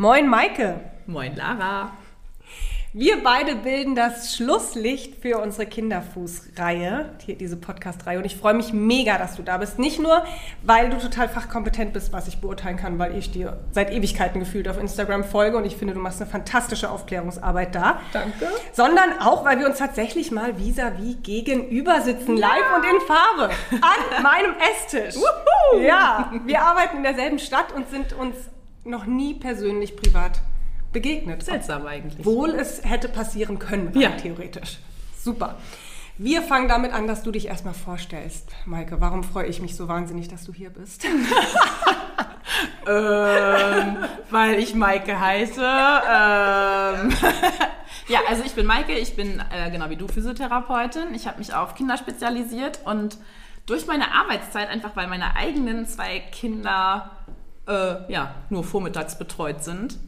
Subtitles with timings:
[0.00, 0.80] Moin Maike.
[1.04, 1.92] Moin Lara.
[2.94, 8.16] Wir beide bilden das Schlusslicht für unsere Kinderfußreihe, hier diese Podcast-Reihe.
[8.16, 9.78] Und ich freue mich mega, dass du da bist.
[9.78, 10.24] Nicht nur,
[10.62, 14.68] weil du total fachkompetent bist, was ich beurteilen kann, weil ich dir seit Ewigkeiten gefühlt
[14.68, 18.00] auf Instagram folge und ich finde, du machst eine fantastische Aufklärungsarbeit da.
[18.14, 18.48] Danke.
[18.72, 22.48] Sondern auch, weil wir uns tatsächlich mal vis-à-vis -vis gegenüber sitzen, ja.
[22.48, 25.16] live und in Farbe, an meinem Esstisch.
[25.16, 25.82] Wuhu.
[25.82, 28.34] Ja, wir arbeiten in derselben Stadt und sind uns
[28.84, 30.40] noch nie persönlich privat
[30.92, 31.42] begegnet.
[31.42, 32.24] Seltsam eigentlich.
[32.24, 34.10] Wohl es hätte passieren können, ja.
[34.10, 34.78] theoretisch.
[35.16, 35.58] Super.
[36.22, 38.50] Wir fangen damit an, dass du dich erstmal vorstellst.
[38.66, 41.04] Maike, warum freue ich mich so wahnsinnig, dass du hier bist?
[42.86, 43.96] ähm,
[44.30, 45.62] weil ich Maike heiße.
[45.62, 47.10] Ähm.
[48.08, 51.14] ja, also ich bin Maike, ich bin äh, genau wie du Physiotherapeutin.
[51.14, 53.16] Ich habe mich auf Kinder spezialisiert und
[53.64, 57.10] durch meine Arbeitszeit, einfach weil meine eigenen zwei Kinder
[57.70, 59.98] äh, ja, nur vormittags betreut sind,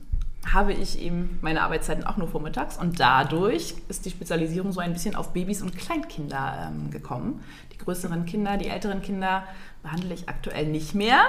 [0.53, 4.93] habe ich eben meine Arbeitszeiten auch nur vormittags und dadurch ist die Spezialisierung so ein
[4.93, 7.45] bisschen auf Babys und Kleinkinder ähm, gekommen.
[7.73, 9.45] Die größeren Kinder, die älteren Kinder
[9.83, 11.21] behandle ich aktuell nicht mehr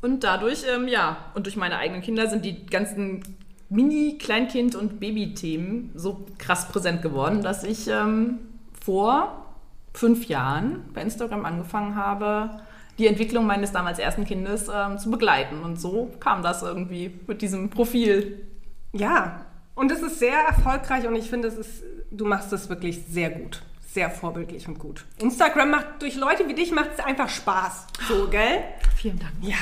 [0.00, 3.22] und dadurch, ähm, ja, und durch meine eigenen Kinder sind die ganzen
[3.68, 8.40] Mini-, Kleinkind- und Baby-Themen so krass präsent geworden, dass ich ähm,
[8.84, 9.46] vor
[9.94, 12.50] fünf Jahren bei Instagram angefangen habe,
[12.98, 15.62] die Entwicklung meines damals ersten Kindes ähm, zu begleiten.
[15.62, 18.46] Und so kam das irgendwie mit diesem Profil.
[18.92, 23.04] Ja, und es ist sehr erfolgreich und ich finde, es ist, du machst es wirklich
[23.08, 23.62] sehr gut.
[23.80, 25.04] Sehr vorbildlich und gut.
[25.18, 27.86] Instagram macht durch Leute wie dich macht es einfach Spaß.
[28.08, 28.64] So, gell?
[28.96, 29.32] Vielen Dank.
[29.42, 29.56] Ja,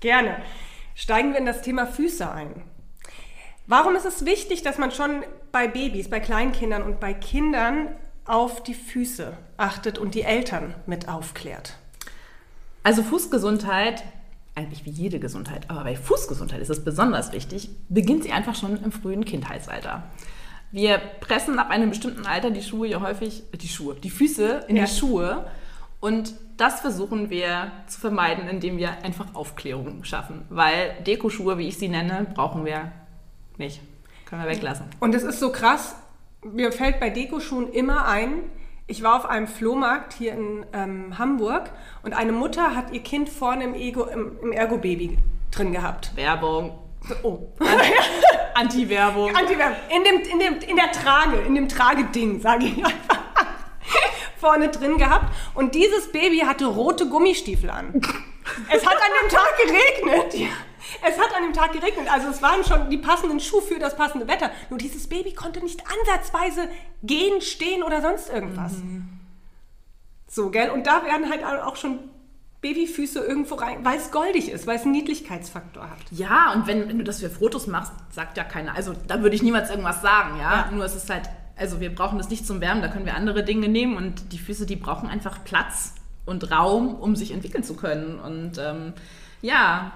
[0.00, 0.36] gerne.
[0.94, 2.62] Steigen wir in das Thema Füße ein.
[3.66, 7.88] Warum ist es wichtig, dass man schon bei Babys, bei Kleinkindern und bei Kindern
[8.24, 11.74] auf die Füße achtet und die Eltern mit aufklärt?
[12.86, 14.04] Also Fußgesundheit,
[14.54, 18.80] eigentlich wie jede Gesundheit, aber bei Fußgesundheit ist es besonders wichtig, beginnt sie einfach schon
[18.80, 20.04] im frühen Kindheitsalter.
[20.70, 24.76] Wir pressen ab einem bestimmten Alter die Schuhe ja häufig, die Schuhe, die Füße in
[24.76, 24.84] ja.
[24.84, 25.48] die Schuhe
[25.98, 30.44] und das versuchen wir zu vermeiden, indem wir einfach Aufklärung schaffen.
[30.48, 32.92] Weil Dekoschuhe, wie ich sie nenne, brauchen wir
[33.58, 33.80] nicht.
[34.26, 34.86] Können wir weglassen.
[35.00, 35.96] Und es ist so krass,
[36.44, 38.44] mir fällt bei Dekoschuhen immer ein,
[38.86, 41.70] ich war auf einem Flohmarkt hier in ähm, Hamburg
[42.02, 45.18] und eine Mutter hat ihr Kind vorne im, Ego, im, im Ergo-Baby
[45.50, 46.12] drin gehabt.
[46.14, 46.78] Werbung.
[47.22, 47.38] Oh.
[48.54, 49.34] Anti-Werbung.
[49.34, 49.76] Anti-Werbung.
[49.94, 53.18] In, dem, in, dem, in der Trage, in dem Trageding, sage ich einfach.
[54.38, 55.32] vorne drin gehabt.
[55.54, 58.00] Und dieses Baby hatte rote Gummistiefel an.
[58.72, 60.50] es hat an dem Tag geregnet.
[61.06, 63.96] Es hat an dem Tag geregnet, also es waren schon die passenden Schuhe für das
[63.96, 64.50] passende Wetter.
[64.70, 66.68] Nur dieses Baby konnte nicht ansatzweise
[67.02, 68.72] gehen, stehen oder sonst irgendwas.
[68.78, 69.08] Mhm.
[70.28, 70.70] So, gell?
[70.70, 71.98] Und da werden halt auch schon
[72.60, 75.98] Babyfüße irgendwo rein, weil es goldig ist, weil es einen Niedlichkeitsfaktor hat.
[76.10, 78.74] Ja, und wenn, wenn, du das für Fotos machst, sagt ja keiner.
[78.74, 80.66] Also da würde ich niemals irgendwas sagen, ja?
[80.66, 80.70] ja.
[80.72, 83.44] Nur es ist halt, also wir brauchen das nicht zum Wärmen, da können wir andere
[83.44, 85.94] Dinge nehmen und die Füße, die brauchen einfach Platz
[86.24, 88.18] und Raum, um sich entwickeln zu können.
[88.18, 88.94] Und ähm,
[89.42, 89.92] ja,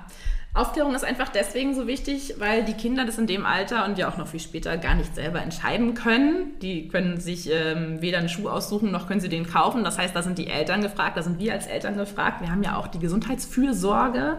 [0.52, 4.10] Aufklärung ist einfach deswegen so wichtig, weil die Kinder das in dem Alter und ja
[4.10, 6.58] auch noch viel später gar nicht selber entscheiden können.
[6.60, 9.84] Die können sich ähm, weder einen Schuh aussuchen, noch können sie den kaufen.
[9.84, 12.40] Das heißt, da sind die Eltern gefragt, da sind wir als Eltern gefragt.
[12.40, 14.38] Wir haben ja auch die Gesundheitsfürsorge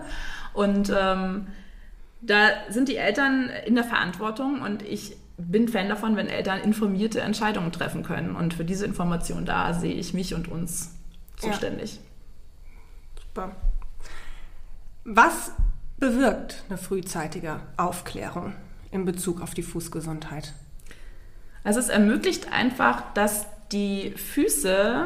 [0.54, 1.48] und ähm,
[2.20, 7.22] da sind die Eltern in der Verantwortung und ich bin Fan davon, wenn Eltern informierte
[7.22, 8.36] Entscheidungen treffen können.
[8.36, 10.94] Und für diese Information da sehe ich mich und uns
[11.38, 11.96] zuständig.
[11.96, 12.02] Ja.
[13.24, 13.56] Super.
[15.04, 15.54] Was
[16.02, 18.54] bewirkt eine frühzeitige Aufklärung
[18.92, 20.54] in Bezug auf die Fußgesundheit?
[21.64, 25.06] Also es ermöglicht einfach, dass die Füße,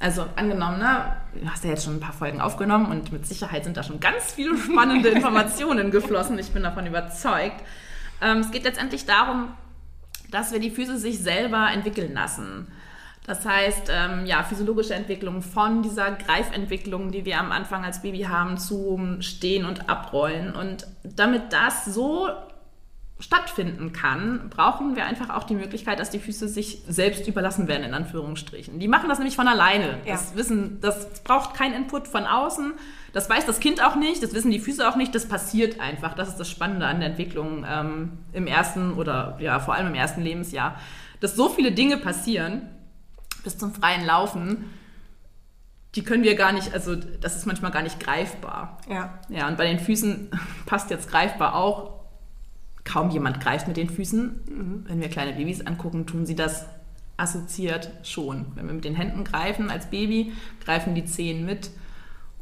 [0.00, 3.62] also angenommen, ne, du hast ja jetzt schon ein paar Folgen aufgenommen und mit Sicherheit
[3.62, 6.38] sind da schon ganz viele spannende Informationen geflossen.
[6.38, 7.62] Ich bin davon überzeugt.
[8.20, 9.52] Ähm, es geht letztendlich darum,
[10.32, 12.66] dass wir die Füße sich selber entwickeln lassen.
[13.28, 18.22] Das heißt, ähm, ja, physiologische Entwicklung von dieser Greifentwicklung, die wir am Anfang als Baby
[18.22, 20.54] haben, zum Stehen und Abrollen.
[20.54, 22.30] Und damit das so
[23.20, 27.82] stattfinden kann, brauchen wir einfach auch die Möglichkeit, dass die Füße sich selbst überlassen werden,
[27.84, 28.78] in Anführungsstrichen.
[28.78, 29.98] Die machen das nämlich von alleine.
[30.06, 30.12] Ja.
[30.12, 32.72] Das wissen, das braucht keinen Input von außen.
[33.12, 36.14] Das weiß das Kind auch nicht, das wissen die Füße auch nicht, das passiert einfach.
[36.14, 39.94] Das ist das Spannende an der Entwicklung ähm, im ersten oder ja, vor allem im
[39.94, 40.80] ersten Lebensjahr,
[41.20, 42.70] dass so viele Dinge passieren
[43.44, 44.64] bis zum freien Laufen,
[45.94, 48.78] die können wir gar nicht, also das ist manchmal gar nicht greifbar.
[48.88, 49.18] Ja.
[49.28, 50.30] Ja, und bei den Füßen
[50.66, 51.98] passt jetzt greifbar auch.
[52.84, 54.40] Kaum jemand greift mit den Füßen.
[54.48, 54.84] Mhm.
[54.86, 56.66] Wenn wir kleine Babys angucken, tun sie das
[57.16, 58.46] assoziiert schon.
[58.54, 60.32] Wenn wir mit den Händen greifen als Baby,
[60.64, 61.70] greifen die Zehen mit.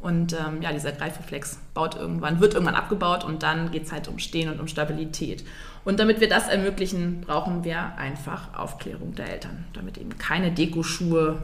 [0.06, 4.06] Und ähm, ja, dieser Greifreflex baut irgendwann, wird irgendwann abgebaut und dann geht es halt
[4.06, 5.44] um Stehen und um Stabilität.
[5.84, 11.42] Und damit wir das ermöglichen, brauchen wir einfach Aufklärung der Eltern, damit eben keine Dekoschuhe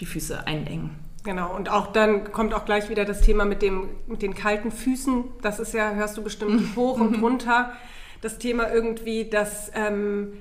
[0.00, 0.90] die Füße einengen.
[1.22, 4.72] Genau, und auch dann kommt auch gleich wieder das Thema mit, dem, mit den kalten
[4.72, 5.22] Füßen.
[5.40, 7.72] Das ist ja, hörst du bestimmt hoch und runter.
[8.20, 10.32] Das Thema irgendwie, dass ähm,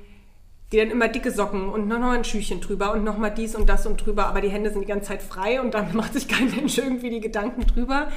[0.72, 3.86] die dann immer dicke Socken und noch ein Schüchchen drüber und nochmal dies und das
[3.86, 6.50] und drüber, aber die Hände sind die ganze Zeit frei und dann macht sich kein
[6.50, 8.08] Mensch irgendwie die Gedanken drüber.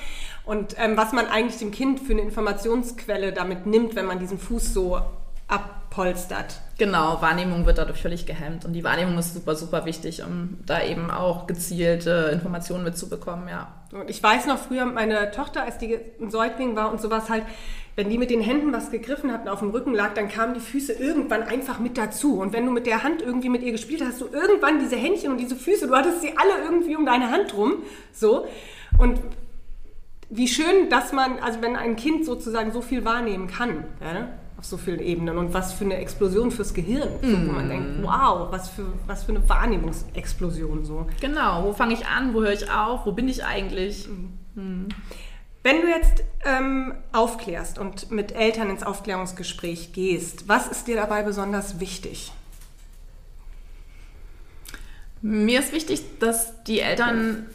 [0.45, 4.39] Und ähm, was man eigentlich dem Kind für eine Informationsquelle damit nimmt, wenn man diesen
[4.39, 5.01] Fuß so
[5.49, 6.61] abpolstert.
[6.79, 10.83] Genau, Wahrnehmung wird dadurch völlig gehemmt und die Wahrnehmung ist super, super wichtig, um da
[10.83, 13.73] eben auch gezielte Informationen mitzubekommen, ja.
[13.95, 17.45] Und ich weiß noch früher, meine Tochter, als die ein Säugling war und sowas halt,
[17.95, 20.61] wenn die mit den Händen was gegriffen hatten, auf dem Rücken lag, dann kamen die
[20.61, 22.41] Füße irgendwann einfach mit dazu.
[22.41, 25.31] Und wenn du mit der Hand irgendwie mit ihr gespielt hast, du irgendwann diese Händchen
[25.31, 28.49] und diese Füße, du hattest sie alle irgendwie um deine Hand rum, so.
[28.99, 29.21] Und
[30.29, 34.29] wie schön, dass man, also wenn ein Kind sozusagen so viel wahrnehmen kann, ja,
[34.65, 38.01] auf so vielen Ebenen und was für eine Explosion fürs Gehirn, so, wo man denkt,
[38.01, 38.03] mm.
[38.03, 41.07] wow, was für, was für eine Wahrnehmungsexplosion so.
[41.21, 44.09] Genau, wo fange ich an, wo höre ich auf, wo bin ich eigentlich?
[44.55, 44.89] Mhm.
[45.63, 51.23] Wenn du jetzt ähm, aufklärst und mit Eltern ins Aufklärungsgespräch gehst, was ist dir dabei
[51.23, 52.33] besonders wichtig?
[55.21, 57.47] Mir ist wichtig, dass die Eltern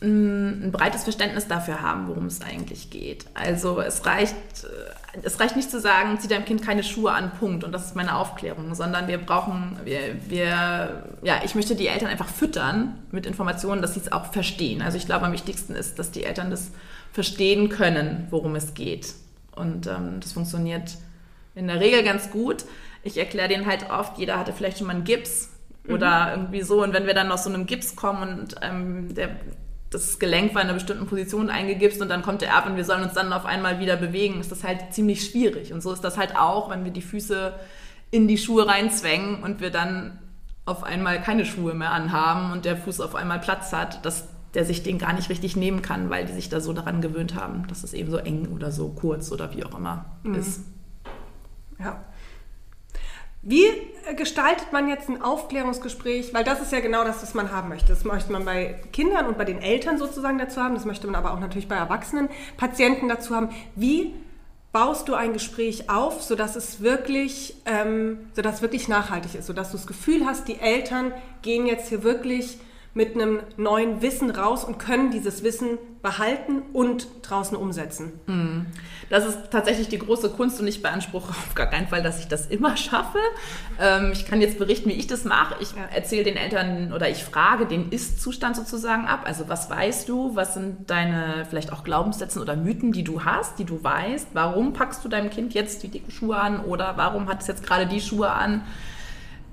[0.00, 3.26] ein breites Verständnis dafür haben, worum es eigentlich geht.
[3.34, 7.32] Also es reicht, äh, es reicht nicht zu sagen, zieh deinem Kind keine Schuhe an,
[7.38, 7.64] Punkt.
[7.64, 9.98] Und das ist meine Aufklärung, sondern wir brauchen, wir,
[10.28, 14.82] wir ja, ich möchte die Eltern einfach füttern mit Informationen, dass sie es auch verstehen.
[14.82, 16.70] Also ich glaube, am wichtigsten ist, dass die Eltern das
[17.12, 19.14] verstehen können, worum es geht.
[19.56, 20.96] Und ähm, das funktioniert
[21.56, 22.64] in der Regel ganz gut.
[23.02, 25.50] Ich erkläre denen halt oft, jeder hatte vielleicht schon mal einen Gips
[25.88, 26.42] oder mhm.
[26.42, 26.84] irgendwie so.
[26.84, 29.30] Und wenn wir dann aus so einem Gips kommen und ähm, der
[29.90, 32.84] das Gelenk war in einer bestimmten Position eingegipst und dann kommt der ab und wir
[32.84, 35.72] sollen uns dann auf einmal wieder bewegen, ist das halt ziemlich schwierig.
[35.72, 37.54] Und so ist das halt auch, wenn wir die Füße
[38.10, 40.18] in die Schuhe reinzwängen und wir dann
[40.66, 44.64] auf einmal keine Schuhe mehr anhaben und der Fuß auf einmal Platz hat, dass der
[44.64, 47.66] sich den gar nicht richtig nehmen kann, weil die sich da so daran gewöhnt haben,
[47.68, 50.34] dass es eben so eng oder so kurz oder wie auch immer mhm.
[50.34, 50.60] ist.
[51.78, 52.04] Ja.
[53.42, 53.66] Wie
[54.16, 56.34] gestaltet man jetzt ein Aufklärungsgespräch?
[56.34, 57.88] Weil das ist ja genau das, was man haben möchte.
[57.88, 60.74] Das möchte man bei Kindern und bei den Eltern sozusagen dazu haben.
[60.74, 63.50] Das möchte man aber auch natürlich bei erwachsenen Patienten dazu haben.
[63.76, 64.14] Wie
[64.72, 69.76] baust du ein Gespräch auf, sodass es wirklich, ähm, sodass wirklich nachhaltig ist, sodass du
[69.76, 71.12] das Gefühl hast, die Eltern
[71.42, 72.58] gehen jetzt hier wirklich
[72.98, 78.18] mit einem neuen Wissen raus und können dieses Wissen behalten und draußen umsetzen.
[78.26, 78.66] Hm.
[79.08, 82.26] Das ist tatsächlich die große Kunst und ich beanspruche auf gar keinen Fall, dass ich
[82.26, 83.20] das immer schaffe.
[83.80, 85.54] Ähm, ich kann jetzt berichten, wie ich das mache.
[85.60, 89.20] Ich erzähle den Eltern oder ich frage den Ist-Zustand sozusagen ab.
[89.26, 90.34] Also was weißt du?
[90.34, 94.30] Was sind deine vielleicht auch Glaubenssätze oder Mythen, die du hast, die du weißt?
[94.32, 97.62] Warum packst du deinem Kind jetzt die dicken Schuhe an oder warum hat es jetzt
[97.62, 98.62] gerade die Schuhe an?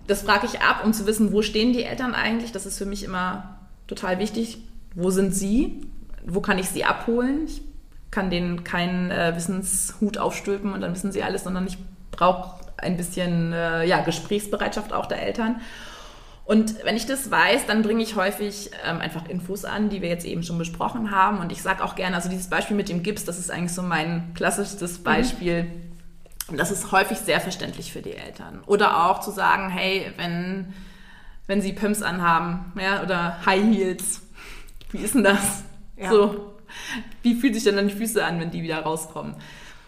[0.07, 2.51] Das frage ich ab, um zu wissen, wo stehen die Eltern eigentlich.
[2.51, 4.59] Das ist für mich immer total wichtig.
[4.93, 5.81] Wo sind sie?
[6.25, 7.45] Wo kann ich sie abholen?
[7.45, 7.61] Ich
[8.11, 11.77] kann denen keinen äh, Wissenshut aufstülpen und dann wissen sie alles, sondern ich
[12.11, 15.61] brauche ein bisschen äh, ja, Gesprächsbereitschaft auch der Eltern.
[16.45, 20.09] Und wenn ich das weiß, dann bringe ich häufig ähm, einfach Infos an, die wir
[20.09, 21.39] jetzt eben schon besprochen haben.
[21.39, 23.81] Und ich sage auch gerne, also dieses Beispiel mit dem Gips, das ist eigentlich so
[23.81, 25.63] mein klassisches Beispiel.
[25.63, 25.84] Mhm
[26.47, 28.61] und das ist häufig sehr verständlich für die Eltern.
[28.67, 30.73] Oder auch zu sagen, hey, wenn,
[31.47, 34.21] wenn sie Pumps anhaben, ja, oder High Heels,
[34.91, 35.63] wie ist denn das?
[35.97, 36.09] Ja.
[36.09, 36.53] So,
[37.23, 39.35] wie fühlt sich denn dann die Füße an, wenn die wieder rauskommen?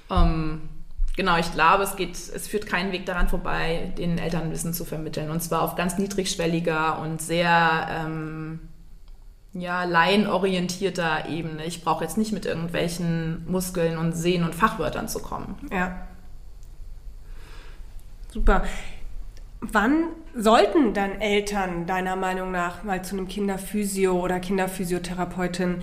[0.09, 0.69] Ähm,
[1.15, 4.85] genau, ich glaube, es geht, es führt keinen Weg daran vorbei, den Eltern Wissen zu
[4.85, 5.29] vermitteln.
[5.29, 8.59] Und zwar auf ganz niedrigschwelliger und sehr ähm,
[9.53, 11.65] ja, laienorientierter Ebene.
[11.65, 15.55] Ich brauche jetzt nicht mit irgendwelchen Muskeln und Sehnen und Fachwörtern zu kommen.
[15.71, 16.07] Ja.
[18.37, 18.63] Super.
[19.61, 25.77] Wann sollten dann Eltern deiner Meinung nach mal zu einem Kinderphysio oder Kinderphysiotherapeutin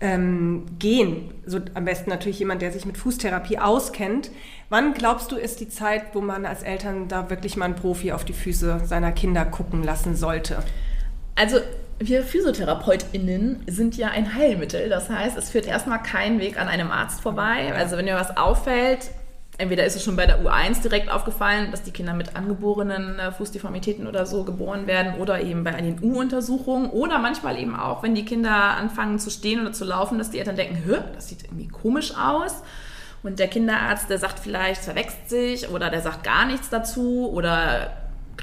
[0.00, 1.30] ähm, gehen?
[1.44, 4.30] So am besten natürlich jemand, der sich mit Fußtherapie auskennt.
[4.70, 8.12] Wann glaubst du, ist die Zeit, wo man als Eltern da wirklich mal einen Profi
[8.12, 10.62] auf die Füße seiner Kinder gucken lassen sollte?
[11.34, 11.58] Also
[11.98, 14.88] wir PhysiotherapeutInnen sind ja ein Heilmittel.
[14.88, 17.74] Das heißt, es führt erstmal kein Weg an einem Arzt vorbei.
[17.74, 19.10] Also wenn mir was auffällt,
[19.58, 23.32] entweder ist es schon bei der U1 direkt aufgefallen, dass die Kinder mit angeborenen äh,
[23.32, 28.14] Fußdeformitäten oder so geboren werden oder eben bei den U-Untersuchungen oder manchmal eben auch, wenn
[28.14, 31.42] die Kinder anfangen zu stehen oder zu laufen, dass die Eltern denken, Hö, das sieht
[31.44, 32.62] irgendwie komisch aus.
[33.24, 37.92] Und der Kinderarzt, der sagt vielleicht, verwechselt sich oder der sagt gar nichts dazu oder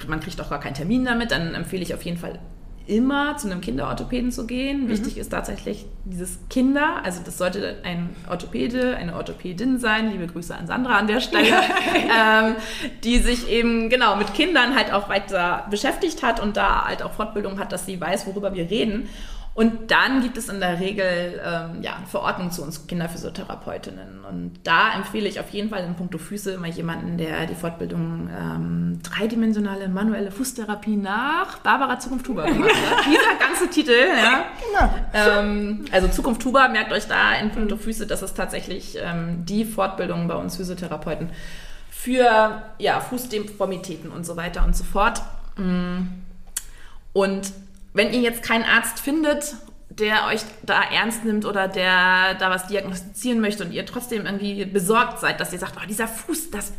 [0.07, 2.39] man kriegt auch gar keinen Termin damit, dann empfehle ich auf jeden Fall
[2.87, 4.89] immer zu einem Kinderorthopäden zu gehen.
[4.89, 10.55] Wichtig ist tatsächlich dieses Kinder, also das sollte ein Orthopäde, eine Orthopädin sein, liebe Grüße
[10.55, 11.47] an Sandra an der Stelle,
[11.95, 12.55] ähm,
[13.03, 17.13] die sich eben genau mit Kindern halt auch weiter beschäftigt hat und da halt auch
[17.13, 19.09] Fortbildung hat, dass sie weiß, worüber wir reden.
[19.55, 24.25] Und dann gibt es in der Regel ähm, ja, eine Verordnung zu uns Kinderphysiotherapeutinnen.
[24.25, 28.29] Und da empfehle ich auf jeden Fall in puncto Füße immer jemanden, der die Fortbildung
[28.37, 33.05] ähm, dreidimensionale manuelle Fußtherapie nach Barbara Zukunft Huber gemacht hat.
[33.09, 34.43] Dieser ganze Titel, ja.
[34.59, 34.93] Genau.
[35.13, 39.63] Ähm, also Zukunft Huber, merkt euch da in puncto Füße, das ist tatsächlich ähm, die
[39.63, 41.29] Fortbildung bei uns Physiotherapeuten
[41.89, 45.21] für ja, Fußdeformitäten und so weiter und so fort.
[45.55, 46.07] Mm.
[47.13, 47.53] Und
[47.95, 49.55] wenn ihr jetzt keinen Arzt findet,
[49.89, 54.65] der euch da ernst nimmt oder der da was diagnostizieren möchte und ihr trotzdem irgendwie
[54.65, 56.73] besorgt seid, dass ihr sagt, oh, dieser Fuß, das,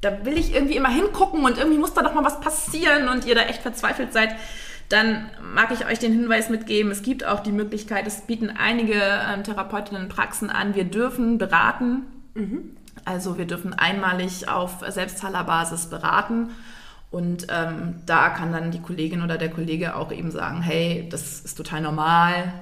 [0.00, 3.26] da will ich irgendwie immer hingucken und irgendwie muss da doch mal was passieren und
[3.26, 4.36] ihr da echt verzweifelt seid,
[4.88, 9.02] dann mag ich euch den Hinweis mitgeben, es gibt auch die Möglichkeit, es bieten einige
[9.02, 12.04] ähm, Therapeutinnen Praxen an, wir dürfen beraten.
[12.34, 12.76] Mhm.
[13.04, 16.50] Also wir dürfen einmalig auf Selbstzahlerbasis beraten
[17.14, 21.42] und ähm, da kann dann die Kollegin oder der Kollege auch eben sagen, hey, das
[21.42, 22.52] ist total normal.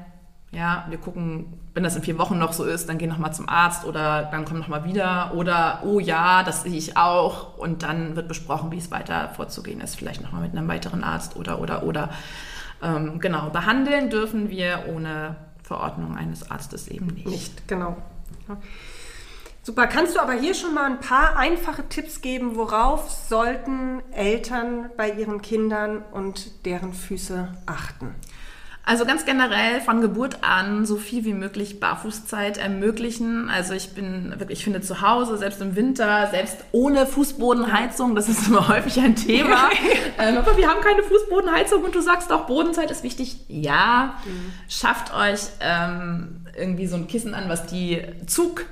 [0.51, 3.33] Ja, wir gucken, wenn das in vier Wochen noch so ist, dann geh noch mal
[3.33, 5.33] zum Arzt oder dann komm noch mal wieder.
[5.35, 7.57] Oder, oh ja, das sehe ich auch.
[7.57, 9.97] Und dann wird besprochen, wie es weiter vorzugehen ist.
[9.97, 12.11] Vielleicht noch mal mit einem weiteren Arzt oder, oder, oder.
[12.83, 17.27] Ähm, genau, behandeln dürfen wir ohne Verordnung eines Arztes eben nicht.
[17.27, 17.97] Nicht, genau.
[18.51, 18.59] Ja.
[19.65, 24.91] Super, kannst du aber hier schon mal ein paar einfache Tipps geben, worauf sollten Eltern
[24.97, 28.17] bei ihren Kindern und deren Füße achten?
[28.85, 33.49] Also ganz generell von Geburt an so viel wie möglich Barfußzeit ermöglichen.
[33.49, 38.29] Also ich bin wirklich, ich finde zu Hause, selbst im Winter, selbst ohne Fußbodenheizung, das
[38.29, 39.71] ist immer häufig ein Thema.
[40.19, 43.37] ähm, aber wir haben keine Fußbodenheizung und du sagst doch, Bodenzeit ist wichtig.
[43.47, 44.53] Ja, mhm.
[44.69, 48.65] schafft euch ähm, irgendwie so ein Kissen an, was die Zug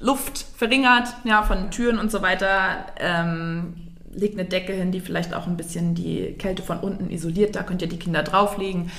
[0.00, 2.86] Luft verringert, ja, von Türen und so weiter.
[2.98, 3.74] Ähm,
[4.12, 7.54] legt eine Decke hin, die vielleicht auch ein bisschen die Kälte von unten isoliert.
[7.54, 8.90] Da könnt ihr die Kinder drauflegen.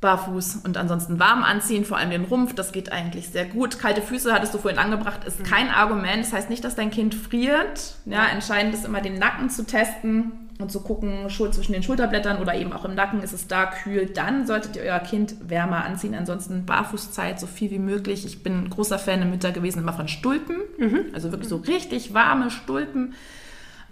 [0.00, 3.78] Barfuß und ansonsten warm anziehen, vor allem den Rumpf, das geht eigentlich sehr gut.
[3.78, 5.44] Kalte Füße, hattest du vorhin angebracht, ist mhm.
[5.44, 6.22] kein Argument.
[6.22, 7.94] Das heißt nicht, dass dein Kind friert.
[8.04, 12.54] Ja, entscheidend ist immer den Nacken zu testen und zu gucken, zwischen den Schulterblättern oder
[12.54, 16.14] eben auch im Nacken ist es da kühl, dann solltet ihr euer Kind wärmer anziehen.
[16.14, 18.24] Ansonsten Barfußzeit so viel wie möglich.
[18.24, 21.06] Ich bin ein großer Fan im Winter gewesen immer von Stulpen, mhm.
[21.12, 23.14] also wirklich so richtig warme Stulpen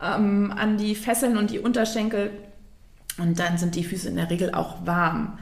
[0.02, 2.30] ähm, an die Fesseln und die Unterschenkel.
[3.18, 5.38] Und dann sind die Füße in der Regel auch warm.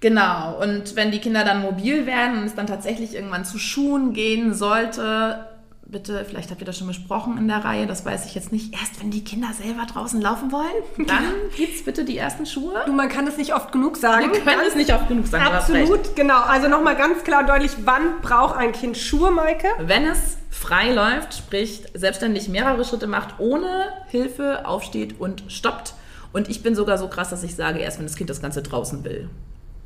[0.00, 4.12] Genau, und wenn die Kinder dann mobil werden und es dann tatsächlich irgendwann zu Schuhen
[4.12, 5.47] gehen sollte,
[5.88, 8.74] bitte, vielleicht habt ihr das schon besprochen in der Reihe, das weiß ich jetzt nicht,
[8.74, 10.66] erst wenn die Kinder selber draußen laufen wollen,
[11.06, 11.24] dann
[11.56, 12.82] gibt's bitte die ersten Schuhe.
[12.86, 14.32] Du, man kann es nicht oft genug sagen.
[14.32, 15.46] Wir können es nicht oft genug sagen.
[15.46, 16.40] Absolut, genau.
[16.42, 19.68] Also nochmal ganz klar und deutlich, wann braucht ein Kind Schuhe, Maike?
[19.78, 25.94] Wenn es frei läuft, sprich selbstständig mehrere Schritte macht, ohne Hilfe aufsteht und stoppt.
[26.32, 28.62] Und ich bin sogar so krass, dass ich sage, erst wenn das Kind das Ganze
[28.62, 29.30] draußen will.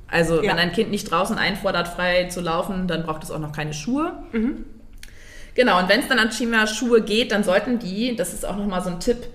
[0.08, 0.50] Also ja.
[0.50, 3.72] wenn ein Kind nicht draußen einfordert, frei zu laufen, dann braucht es auch noch keine
[3.72, 4.12] Schuhe.
[4.32, 4.64] Mhm.
[5.54, 8.82] Genau, und wenn es dann an Chima-Schuhe geht, dann sollten die, das ist auch nochmal
[8.82, 9.28] so ein Tipp,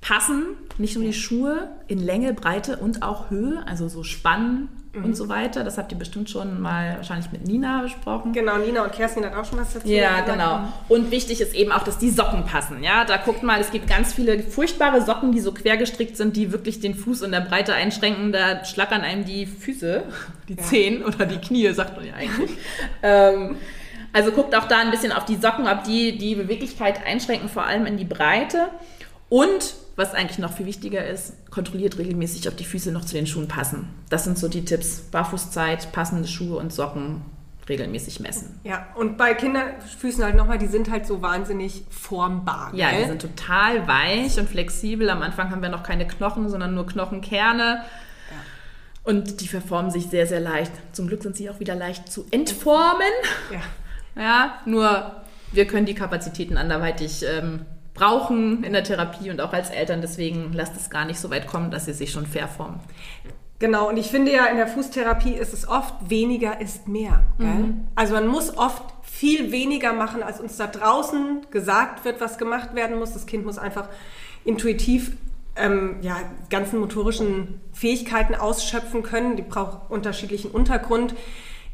[0.00, 0.44] passen,
[0.78, 5.04] nicht nur die Schuhe in Länge, Breite und auch Höhe, also so Spannen mhm.
[5.04, 5.62] und so weiter.
[5.62, 8.32] Das habt ihr bestimmt schon mal wahrscheinlich mit Nina besprochen.
[8.32, 10.68] Genau, Nina und Kerstin hat auch schon was dazu Ja, genau.
[10.88, 12.82] Und wichtig ist eben auch, dass die Socken passen.
[12.82, 16.34] Ja, da guckt mal, es gibt ganz viele furchtbare Socken, die so quer gestrickt sind,
[16.36, 18.32] die wirklich den Fuß in der Breite einschränken.
[18.32, 20.04] Da schlackern einem die Füße,
[20.48, 20.62] die ja.
[20.62, 22.50] Zehen oder die Knie, sagt man ja eigentlich.
[23.02, 23.56] ähm,
[24.12, 27.64] also guckt auch da ein bisschen auf die Socken, ob die die Beweglichkeit einschränken, vor
[27.64, 28.68] allem in die Breite.
[29.28, 33.26] Und was eigentlich noch viel wichtiger ist, kontrolliert regelmäßig, ob die Füße noch zu den
[33.26, 33.88] Schuhen passen.
[34.08, 35.02] Das sind so die Tipps.
[35.10, 37.22] Barfußzeit, passende Schuhe und Socken
[37.68, 38.58] regelmäßig messen.
[38.64, 42.72] Ja, und bei Kinderfüßen halt nochmal, die sind halt so wahnsinnig formbar.
[42.74, 43.02] Ja, gell?
[43.02, 45.08] die sind total weich und flexibel.
[45.08, 47.84] Am Anfang haben wir noch keine Knochen, sondern nur Knochenkerne.
[49.02, 50.72] Und die verformen sich sehr, sehr leicht.
[50.92, 53.00] Zum Glück sind sie auch wieder leicht zu entformen.
[53.50, 53.60] Ja.
[54.16, 59.70] Ja, nur wir können die Kapazitäten anderweitig ähm, brauchen in der Therapie und auch als
[59.70, 60.00] Eltern.
[60.00, 62.80] Deswegen lasst es gar nicht so weit kommen, dass sie sich schon verformen.
[63.58, 67.24] Genau, und ich finde ja, in der Fußtherapie ist es oft weniger ist mehr.
[67.36, 67.88] Mhm.
[67.94, 72.74] Also man muss oft viel weniger machen, als uns da draußen gesagt wird, was gemacht
[72.74, 73.12] werden muss.
[73.12, 73.90] Das Kind muss einfach
[74.46, 75.12] intuitiv
[75.56, 76.16] ähm, ja,
[76.48, 79.36] ganzen motorischen Fähigkeiten ausschöpfen können.
[79.36, 81.14] Die braucht unterschiedlichen Untergrund.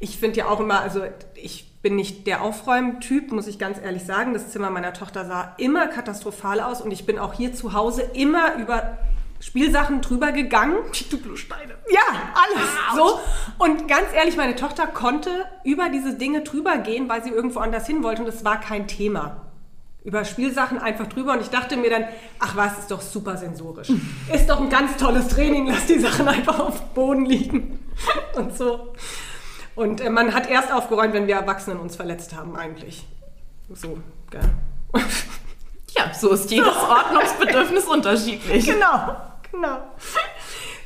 [0.01, 1.03] Ich finde ja auch immer, also
[1.35, 4.35] ich bin nicht der Aufräumtyp, muss ich ganz ehrlich sagen.
[4.35, 8.03] Das Zimmer meiner Tochter sah immer katastrophal aus und ich bin auch hier zu Hause
[8.03, 8.99] immer über
[9.39, 10.79] Spielsachen drüber gegangen.
[10.97, 11.75] Die Duplosteine.
[11.89, 12.01] Ja,
[12.35, 13.21] alles so.
[13.59, 15.31] Und ganz ehrlich, meine Tochter konnte
[15.63, 18.89] über diese Dinge drüber gehen, weil sie irgendwo anders hin wollte und es war kein
[18.89, 19.47] Thema.
[20.03, 22.07] Über Spielsachen einfach drüber und ich dachte mir dann,
[22.41, 23.91] ach was, ist doch super sensorisch.
[24.35, 27.79] Ist doch ein ganz tolles Training, lass die Sachen einfach auf dem Boden liegen
[28.35, 28.93] und so.
[29.77, 33.07] Und äh, man hat erst aufgeräumt, wenn wir Erwachsenen uns verletzt haben eigentlich.
[33.73, 33.99] So,
[34.31, 34.43] gell.
[35.97, 38.67] Ja, so ist jedes Ordnungsbedürfnis unterschiedlich.
[38.67, 39.17] Genau,
[39.51, 39.79] genau.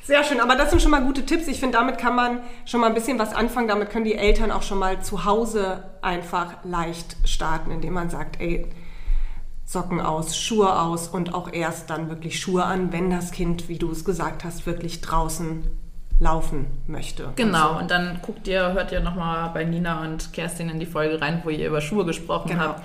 [0.04, 1.48] Sehr schön, aber das sind schon mal gute Tipps.
[1.48, 3.66] Ich finde, damit kann man schon mal ein bisschen was anfangen.
[3.66, 8.40] Damit können die Eltern auch schon mal zu Hause einfach leicht starten, indem man sagt,
[8.40, 8.66] ey,
[9.64, 13.78] Socken aus, Schuhe aus und auch erst dann wirklich Schuhe an, wenn das Kind, wie
[13.78, 15.64] du es gesagt hast, wirklich draußen
[16.20, 17.32] laufen möchte.
[17.36, 21.20] Genau, und dann guckt ihr, hört ihr nochmal bei Nina und Kerstin in die Folge
[21.20, 22.60] rein, wo ihr über Schuhe gesprochen Genau.
[22.62, 22.84] habt.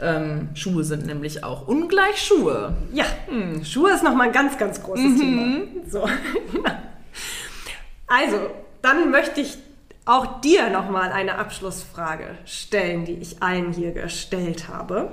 [0.00, 2.74] Ähm, Schuhe sind nämlich auch ungleich Schuhe.
[2.92, 5.58] Ja, hm, Schuhe ist nochmal ein ganz, ganz großes Thema.
[5.88, 6.06] So.
[8.06, 8.50] Also,
[8.82, 9.56] dann möchte ich
[10.04, 15.12] auch dir nochmal eine Abschlussfrage stellen, die ich allen hier gestellt habe.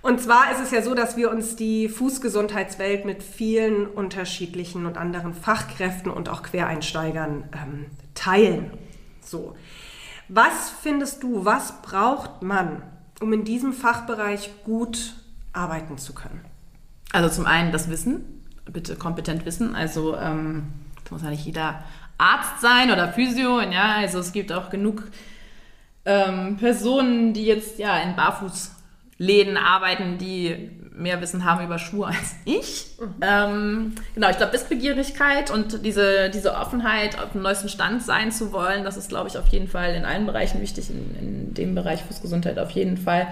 [0.00, 4.96] Und zwar ist es ja so, dass wir uns die Fußgesundheitswelt mit vielen unterschiedlichen und
[4.96, 8.70] anderen Fachkräften und auch Quereinsteigern ähm, teilen.
[9.20, 9.56] So.
[10.28, 12.82] Was findest du, was braucht man,
[13.20, 15.14] um in diesem Fachbereich gut
[15.52, 16.40] arbeiten zu können?
[17.12, 19.74] Also zum einen das Wissen, bitte kompetent wissen.
[19.74, 20.68] Also ähm,
[21.02, 21.82] das muss ja nicht jeder
[22.18, 23.60] Arzt sein oder Physio.
[23.60, 25.04] Ja, also es gibt auch genug
[26.04, 28.14] ähm, Personen, die jetzt ja in
[29.18, 32.86] Barfußläden arbeiten, die mehr Wissen haben über Schuhe als ich.
[33.20, 38.52] Ähm, genau, ich glaube, Wissbegierigkeit und diese, diese Offenheit, auf dem neuesten Stand sein zu
[38.52, 41.74] wollen, das ist, glaube ich, auf jeden Fall in allen Bereichen wichtig, in, in dem
[41.74, 43.28] Bereich Fußgesundheit auf jeden Fall.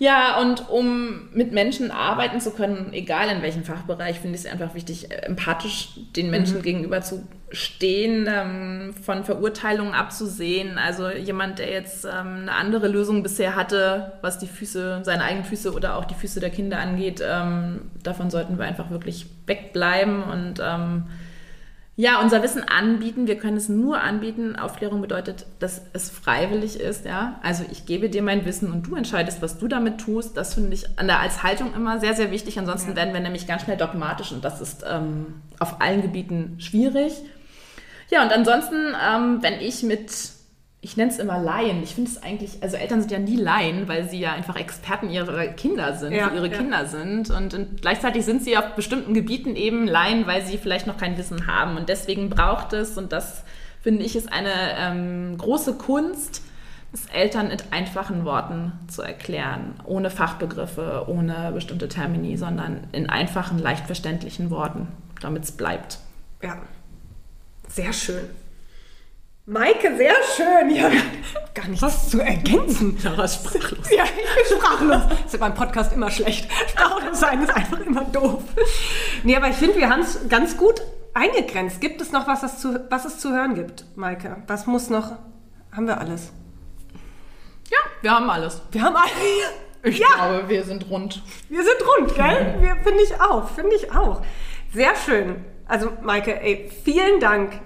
[0.00, 4.50] Ja, und um mit Menschen arbeiten zu können, egal in welchem Fachbereich, finde ich es
[4.50, 10.78] einfach wichtig, äh, empathisch den Menschen gegenüber zu stehen, ähm, von Verurteilungen abzusehen.
[10.78, 15.44] Also jemand, der jetzt ähm, eine andere Lösung bisher hatte, was die Füße, seine eigenen
[15.44, 20.22] Füße oder auch die Füße der Kinder angeht, ähm, davon sollten wir einfach wirklich wegbleiben
[20.22, 21.04] und ähm,
[22.00, 23.26] ja, unser Wissen anbieten.
[23.26, 24.54] Wir können es nur anbieten.
[24.54, 27.04] Aufklärung bedeutet, dass es freiwillig ist.
[27.04, 30.36] Ja, also ich gebe dir mein Wissen und du entscheidest, was du damit tust.
[30.36, 32.56] Das finde ich an der, als Haltung immer sehr, sehr wichtig.
[32.56, 37.14] Ansonsten werden wir nämlich ganz schnell dogmatisch und das ist ähm, auf allen Gebieten schwierig.
[38.10, 40.12] Ja, und ansonsten, ähm, wenn ich mit,
[40.80, 43.88] ich nenne es immer Laien, ich finde es eigentlich, also Eltern sind ja nie Laien,
[43.88, 46.56] weil sie ja einfach Experten ihrer Kinder sind, Ja, ihre ja.
[46.56, 47.30] Kinder sind.
[47.30, 51.18] Und, und gleichzeitig sind sie auf bestimmten Gebieten eben Laien, weil sie vielleicht noch kein
[51.18, 51.76] Wissen haben.
[51.76, 53.42] Und deswegen braucht es, und das
[53.80, 56.42] finde ich, ist eine ähm, große Kunst,
[56.92, 63.58] es Eltern mit einfachen Worten zu erklären, ohne Fachbegriffe, ohne bestimmte Termini, sondern in einfachen,
[63.58, 64.88] leicht verständlichen Worten,
[65.20, 65.98] damit es bleibt.
[66.40, 66.56] Ja,
[67.68, 68.24] sehr schön.
[69.50, 70.68] Maike, sehr schön.
[70.76, 70.90] Ja,
[71.54, 72.98] gar nichts zu ergänzen.
[73.02, 73.90] Ja, sprachlos.
[73.90, 74.10] Ja, ich
[74.50, 75.02] bin sprachlos.
[75.24, 76.50] Das ist beim Podcast immer schlecht.
[76.68, 78.42] Sprachlos sein ist einfach immer doof.
[79.22, 80.82] Nee, aber ich finde, wir haben es ganz gut
[81.14, 81.80] eingegrenzt.
[81.80, 84.36] Gibt es noch was, es zu, was es zu hören gibt, Maike?
[84.46, 85.12] Was muss noch?
[85.72, 86.30] Haben wir alles?
[87.70, 88.60] Ja, wir haben alles.
[88.70, 89.10] Wir haben alles.
[89.82, 91.22] Ich ja, glaube, wir sind rund.
[91.48, 92.56] wir sind rund, gell?
[92.60, 94.20] Wir- Finde ich auch, finde ich auch.
[94.74, 95.36] Sehr schön.
[95.66, 97.60] Also, Maike, ey, vielen Dank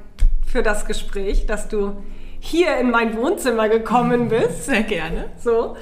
[0.53, 1.97] für das Gespräch, dass du
[2.38, 4.65] hier in mein Wohnzimmer gekommen bist.
[4.67, 5.31] Sehr gerne.
[5.38, 5.77] So.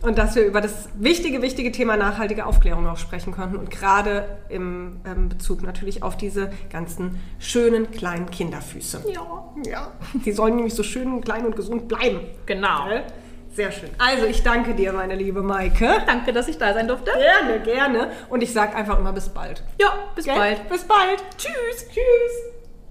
[0.00, 3.56] Und dass wir über das wichtige, wichtige Thema nachhaltige Aufklärung auch sprechen konnten.
[3.56, 9.04] Und gerade im ähm, Bezug natürlich auf diese ganzen schönen kleinen Kinderfüße.
[9.12, 9.44] Ja.
[9.66, 9.92] Ja.
[10.24, 12.20] Die sollen nämlich so schön, klein und gesund bleiben.
[12.46, 12.86] Genau.
[13.52, 13.90] Sehr schön.
[13.98, 16.02] Also ich danke dir, meine liebe Maike.
[16.06, 17.12] Danke, dass ich da sein durfte.
[17.12, 18.10] Gerne, gerne.
[18.28, 19.62] Und ich sage einfach immer bis bald.
[19.80, 20.34] Ja, bis Gell?
[20.34, 20.68] bald.
[20.68, 21.22] Bis bald.
[21.38, 21.88] Tschüss.
[21.88, 22.54] Tschüss.